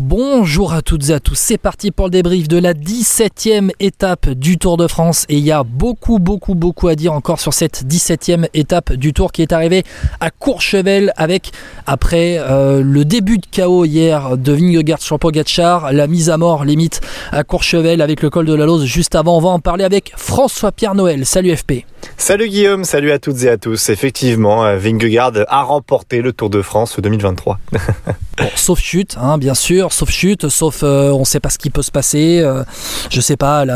[0.00, 4.28] Bonjour à toutes et à tous, c'est parti pour le débrief de la 17e étape
[4.28, 7.54] du Tour de France et il y a beaucoup beaucoup beaucoup à dire encore sur
[7.54, 9.84] cette 17e étape du Tour qui est arrivée
[10.18, 11.52] à Courchevel avec
[11.86, 16.64] après euh, le début de chaos hier de Vingegaard sur Pogacar, la mise à mort
[16.64, 17.00] limite
[17.30, 20.12] à Courchevel avec le col de la Lose juste avant, on va en parler avec
[20.16, 21.24] François-Pierre Noël.
[21.24, 21.84] Salut FP.
[22.16, 23.90] Salut Guillaume, salut à toutes et à tous.
[23.90, 27.58] Effectivement, euh, Vingegaard a remporté le Tour de France 2023.
[28.56, 31.70] sauf chute, hein, bien sûr, sauf chute, sauf euh, on ne sait pas ce qui
[31.70, 32.40] peut se passer.
[32.40, 32.64] Euh,
[33.10, 33.66] je sais pas,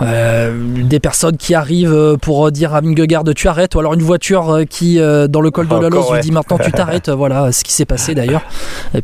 [0.00, 4.96] des personnes qui arrivent pour dire à Vingegaard tu arrêtes, ou alors une voiture qui
[4.96, 7.08] dans le col de la Lose lui dit maintenant tu t'arrêtes.
[7.08, 8.42] voilà ce qui s'est passé d'ailleurs,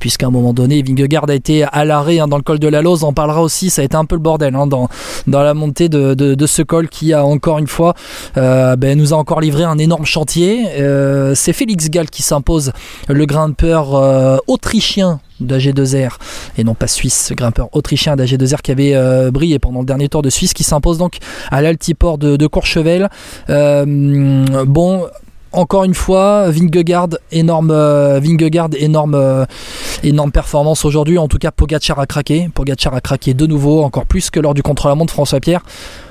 [0.00, 2.82] puisqu'à un moment donné Vingegaard a été à l'arrêt hein, dans le col de la
[2.82, 3.04] Lose.
[3.04, 4.88] On parlera aussi, ça a été un peu le bordel hein, dans
[5.26, 7.94] dans la montée de, de, ce col qui a encore une fois
[8.36, 10.66] euh, ben, nous a encore livré un énorme chantier.
[10.78, 12.72] Euh, c'est Félix Gall qui s'impose,
[13.08, 16.16] le grimpeur euh, autrichien d'AG2R
[16.58, 20.30] et non pas suisse, grimpeur autrichien d'AG2R qui avait brillé pendant le dernier tour de
[20.30, 21.18] Suisse qui s'impose donc
[21.50, 23.08] à l'altiport de, Courchevel.
[23.48, 25.06] bon,
[25.52, 31.18] encore une fois, Vingegaard, énorme, euh, énorme, euh, performance aujourd'hui.
[31.18, 32.48] En tout cas, Pogacar a craqué.
[32.54, 35.62] Pogacar a craqué de nouveau, encore plus que lors du contre-la-montre François Pierre.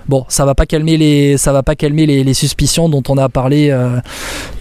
[0.07, 3.29] Bon, ça va pas calmer les, ça va pas calmer les, suspicions dont on a
[3.29, 3.99] parlé euh,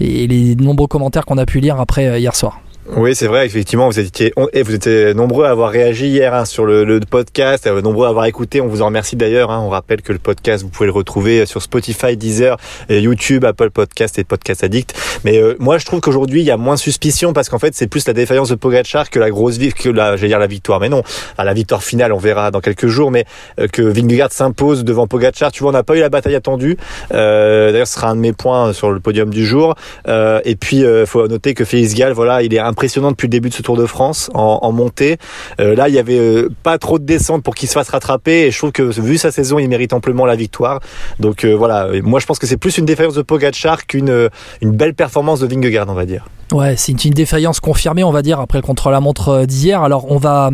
[0.00, 2.60] et les nombreux commentaires qu'on a pu lire après hier soir.
[2.96, 6.44] Oui, c'est vrai, effectivement, vous étiez, et vous étiez nombreux à avoir réagi hier hein,
[6.44, 8.60] sur le, le, podcast, nombreux à avoir écouté.
[8.60, 9.52] On vous en remercie d'ailleurs.
[9.52, 9.60] Hein.
[9.64, 12.56] On rappelle que le podcast, vous pouvez le retrouver sur Spotify, Deezer,
[12.88, 14.92] YouTube, Apple Podcast et Podcast Addict.
[15.24, 17.86] Mais euh, moi, je trouve qu'aujourd'hui, il y a moins suspicion parce qu'en fait, c'est
[17.86, 20.80] plus la défaillance de Pogacar que la grosse vie, que la, j'allais dire la victoire.
[20.80, 21.04] Mais non,
[21.38, 23.12] la victoire finale, on verra dans quelques jours.
[23.12, 23.24] Mais
[23.60, 26.76] euh, que Vingegaard s'impose devant Pogacar, tu vois, on n'a pas eu la bataille attendue.
[27.14, 29.76] Euh, d'ailleurs, ce sera un de mes points sur le podium du jour.
[30.08, 33.32] et puis, il faut noter que Félix Gall, voilà, il est un impressionnant depuis le
[33.32, 35.18] début de ce Tour de France en, montée.
[35.60, 38.46] Euh, là, il y avait euh, pas trop de descente pour qu'il se fasse rattraper
[38.46, 40.80] et je trouve que vu sa saison, il mérite amplement la victoire.
[41.18, 44.30] Donc euh, voilà, moi je pense que c'est plus une défaillance de Pogacar qu'une
[44.62, 46.24] une belle performance de Vingegaard, on va dire.
[46.52, 49.82] Ouais, c'est une défaillance confirmée, on va dire, après le contre-la-montre d'hier.
[49.82, 50.50] Alors on va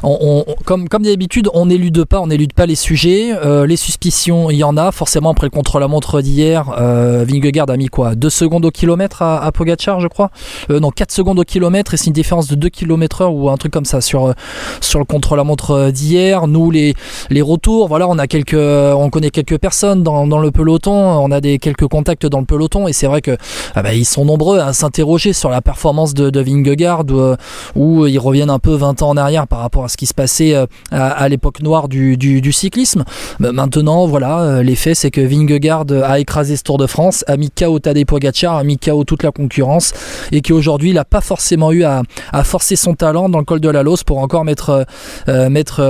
[0.00, 3.32] comme, d'habitude, on n'élude pas, on pas les sujets.
[3.32, 4.92] Euh, les suspicions, il y en a.
[4.92, 8.14] Forcément, après le contre-la-montre d'hier, euh, Vingegaard a mis quoi?
[8.14, 10.30] 2 secondes au kilomètre à, à Pogacar, je crois?
[10.70, 13.50] Euh, Non, 4 secondes au kilomètre et c'est une différence de 2 km heure ou
[13.50, 14.32] un truc comme ça sur, euh,
[14.80, 16.46] sur le contre-la-montre d'hier.
[16.46, 16.94] Nous, les,
[17.42, 22.26] retours, voilà, on connaît quelques personnes dans, dans le peloton, on a des quelques contacts
[22.26, 23.36] dans le peloton et c'est vrai que
[23.74, 27.36] ah bah, ils sont nombreux à s'interroger sur la performance de, de Vingegaard où,
[27.76, 30.14] où ils reviennent un peu 20 ans en arrière par rapport à ce qui se
[30.14, 33.04] passait euh, à, l'époque noire du, cyclisme.
[33.38, 37.50] Maintenant, voilà, euh, l'effet c'est que Vingegaard a écrasé ce Tour de France, a mis
[37.50, 39.92] KO Tadej Pogacar, a mis KO toute la concurrence
[40.32, 42.02] et qu'aujourd'hui il n'a pas forcément eu à,
[42.44, 44.86] forcer son talent dans le col de la Lose pour encore mettre,
[45.28, 45.82] euh, mettre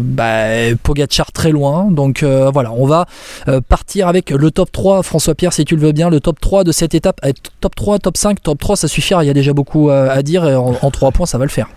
[0.00, 1.90] bah, Pogacar très loin.
[1.90, 3.06] Donc voilà, on va
[3.68, 6.64] partir avec le top 3, François Pierre, si tu le veux bien, le top 3
[6.64, 7.20] de cette étape.
[7.60, 10.46] Top 3, top 5, top 3, ça suffira, il y a déjà beaucoup à dire
[10.46, 11.68] et en, en 3 points ça va le faire.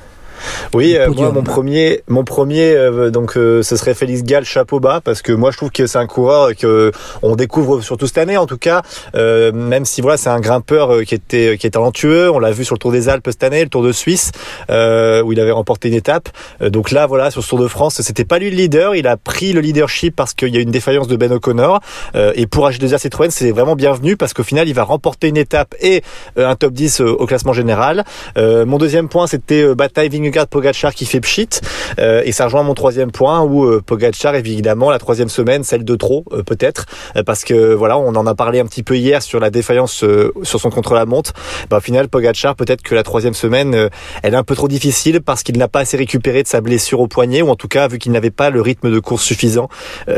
[0.73, 4.79] Oui, euh, moi mon premier, mon premier, euh, donc euh, ce serait Félix Gall, chapeau
[4.79, 6.91] bas, parce que moi je trouve que c'est un coureur que
[7.21, 8.81] on découvre surtout cette année en tout cas,
[9.13, 12.75] même si voilà c'est un grimpeur qui était qui est talentueux, on l'a vu sur
[12.75, 14.31] le Tour des Alpes cette année, le Tour de Suisse
[14.69, 16.29] où il avait remporté une étape.
[16.61, 19.17] donc là voilà sur ce Tour de France, c'était pas lui le leader, il a
[19.17, 21.79] pris le leadership parce qu'il y a une défaillance de Ben O'Connor
[22.15, 25.75] et pour H2R Citroën c'est vraiment bienvenu parce qu'au final il va remporter une étape
[25.81, 26.01] et
[26.37, 28.03] un top 10 au classement général.
[28.37, 31.61] mon deuxième point c'était bataille Vingegaard Pogachar qui fait pchit.
[31.99, 35.83] Euh, et ça rejoint mon troisième point où euh, Pogachar évidemment la troisième semaine celle
[35.83, 36.85] de trop euh, peut-être.
[37.25, 40.03] Parce que voilà on en a parlé un petit peu hier sur la défaillance
[40.43, 41.33] sur son contre-la-montre.
[41.69, 43.89] Bah, au final Pogachar peut-être que la troisième semaine
[44.23, 46.99] elle est un peu trop difficile parce qu'il n'a pas assez récupéré de sa blessure
[46.99, 49.69] au poignet ou en tout cas vu qu'il n'avait pas le rythme de course suffisant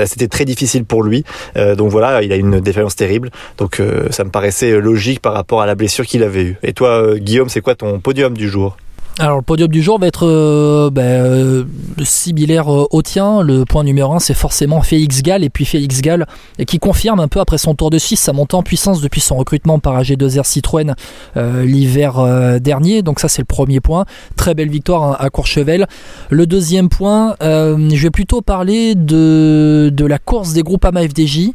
[0.06, 1.24] c'était très difficile pour lui.
[1.56, 3.32] Donc voilà il a une défaillance terrible.
[3.58, 3.82] Donc
[4.12, 6.58] ça me paraissait logique par rapport à la blessure qu'il avait eue.
[6.64, 8.78] Et toi Guillaume c'est quoi ton podium du jour?
[9.20, 11.64] Alors le podium du jour va être euh, ben, euh,
[12.04, 13.44] similaire euh, au tien.
[13.44, 16.26] Le point numéro 1 c'est forcément Félix Gall et puis Félix Gall
[16.66, 19.36] qui confirme un peu après son tour de Suisse sa montée en puissance depuis son
[19.36, 20.96] recrutement par AG2R Citroën
[21.36, 23.04] l'hiver dernier.
[23.04, 24.06] Donc ça c'est le premier point.
[24.36, 25.86] Très belle victoire à Courchevel.
[26.30, 31.52] Le deuxième point, je vais plutôt parler de, de la course des groupes AMA FDJ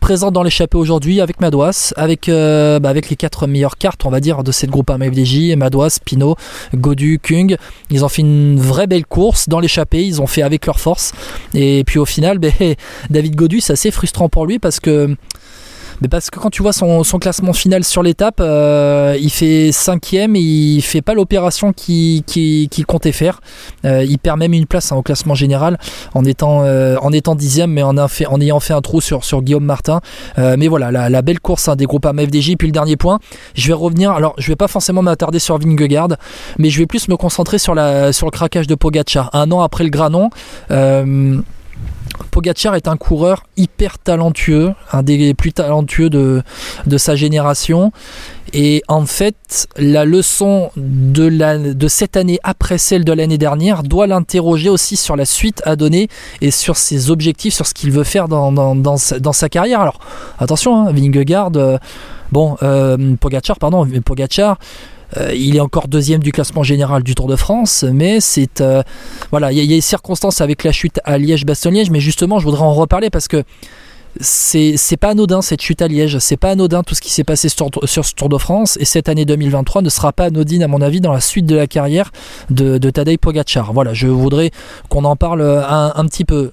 [0.00, 4.20] présente dans l'échappée aujourd'hui avec Madouas, avec, bah, avec les quatre meilleures cartes on va
[4.20, 5.54] dire de cette groupe AMA FDJ.
[5.56, 6.36] Madouas Pino,
[6.74, 7.56] Godu, Kung.
[7.90, 11.12] Ils ont fait une vraie belle course dans l'échappée, ils ont fait avec leur force.
[11.54, 12.52] Et puis au final, ben,
[13.10, 15.16] David Godu, c'est assez frustrant pour lui parce que
[16.02, 20.34] Mais parce que quand tu vois son, classement final sur l'étape, euh, il fait cinquième
[20.34, 22.24] et il fait pas l'opération qu'il
[22.88, 23.40] comptait faire.
[23.84, 25.78] Euh, il perd même une place hein, au classement général
[26.14, 27.96] en étant euh, en étant dixième, mais en,
[28.40, 30.00] ayant fait un trou sur, sur Guillaume Martin.
[30.36, 32.56] mais voilà, la, belle course hein, des groupes FDJ.
[32.56, 33.20] Puis le dernier point,
[33.54, 34.10] je vais revenir.
[34.10, 36.16] Alors, je vais pas forcément m'attarder sur Vingegaard,
[36.58, 39.30] mais je vais plus me concentrer sur la sur le craquage de Pogacar.
[39.34, 40.30] Un an après le Granon.
[42.32, 46.42] Pogacar est un coureur hyper talentueux, un des plus talentueux de,
[46.96, 47.92] sa génération.
[48.54, 54.70] Et en fait, la leçon de, cette année après celle de l'année dernière doit l'interroger
[54.70, 56.08] aussi sur la suite à donner
[56.40, 59.82] et sur ses objectifs, sur ce qu'il veut faire dans, sa, carrière.
[59.82, 60.00] Alors,
[60.38, 60.94] attention, hein,
[61.56, 61.78] euh,
[62.32, 64.56] bon, euh, Pogacar, pardon, Pogacar,
[65.16, 68.82] euh, il est encore deuxième du classement général du Tour de France, mais c'est euh,
[69.30, 72.62] voilà, il y, a des circonstances avec la chute à Liège-Bastogne-Liège, mais justement, je voudrais
[72.62, 73.44] en reparler parce que
[74.20, 77.48] c'est pas anodin cette chute à Liège, c'est pas anodin tout ce qui s'est passé
[77.48, 77.70] sur,
[78.04, 81.00] ce Tour de France et cette année 2023 ne sera pas anodine à mon avis
[81.00, 82.10] dans la suite de la carrière
[82.50, 83.72] de, de Tadej Pogacar.
[83.72, 84.50] Voilà, je voudrais
[84.90, 86.50] qu'on en parle un, petit peu.